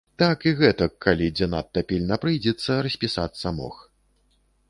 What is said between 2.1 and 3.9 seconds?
прыйдзецца, распісацца мог.